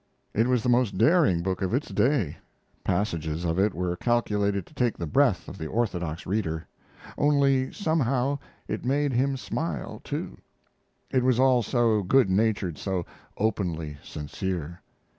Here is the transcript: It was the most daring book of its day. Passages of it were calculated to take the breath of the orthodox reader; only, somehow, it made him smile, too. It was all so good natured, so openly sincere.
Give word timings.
It 0.33 0.47
was 0.47 0.63
the 0.63 0.67
most 0.67 0.97
daring 0.97 1.43
book 1.43 1.61
of 1.61 1.75
its 1.75 1.89
day. 1.89 2.37
Passages 2.83 3.45
of 3.45 3.59
it 3.59 3.75
were 3.75 3.95
calculated 3.95 4.65
to 4.65 4.73
take 4.73 4.97
the 4.97 5.05
breath 5.05 5.47
of 5.47 5.59
the 5.59 5.67
orthodox 5.67 6.25
reader; 6.25 6.65
only, 7.19 7.71
somehow, 7.71 8.39
it 8.67 8.83
made 8.83 9.13
him 9.13 9.37
smile, 9.37 10.01
too. 10.03 10.39
It 11.11 11.23
was 11.23 11.39
all 11.39 11.61
so 11.61 12.01
good 12.01 12.31
natured, 12.31 12.79
so 12.79 13.05
openly 13.37 13.99
sincere. 14.03 14.81